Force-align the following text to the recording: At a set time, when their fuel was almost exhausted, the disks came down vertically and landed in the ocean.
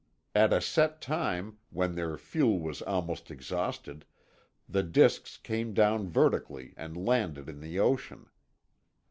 At 0.33 0.51
a 0.51 0.61
set 0.61 0.99
time, 0.99 1.59
when 1.69 1.93
their 1.93 2.17
fuel 2.17 2.59
was 2.59 2.81
almost 2.81 3.29
exhausted, 3.29 4.03
the 4.67 4.81
disks 4.81 5.37
came 5.37 5.75
down 5.75 6.07
vertically 6.09 6.73
and 6.75 7.05
landed 7.05 7.47
in 7.47 7.59
the 7.61 7.77
ocean. 7.77 8.27